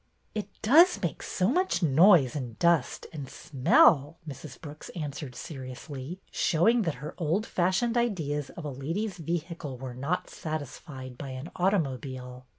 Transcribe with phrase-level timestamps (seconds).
[0.41, 4.59] "It does make so much noise and dust and smell," Mrs.
[4.59, 10.27] Brooks answered seriously, showing that her old fashioned ideas of a lady's vehicle were not
[10.27, 12.47] satisfied by an automobile.